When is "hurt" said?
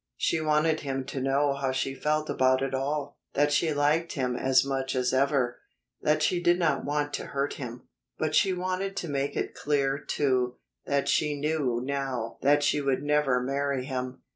7.27-7.53